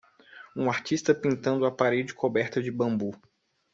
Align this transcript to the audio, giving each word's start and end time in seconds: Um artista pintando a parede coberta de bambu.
Um 0.55 0.67
artista 0.71 1.13
pintando 1.13 1.63
a 1.63 1.71
parede 1.71 2.11
coberta 2.15 2.59
de 2.59 2.71
bambu. 2.71 3.11